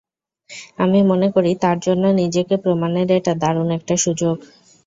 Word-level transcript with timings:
আমি 0.79 0.99
মনে 1.09 1.27
করি 1.35 1.51
তার 1.63 1.77
জন্য 1.85 2.03
নিজেকে 2.21 2.55
প্রমাণের 2.63 3.07
এটা 3.17 3.33
দারুণ 3.41 3.67
একটা 3.77 3.95
সুযোগ। 4.03 4.35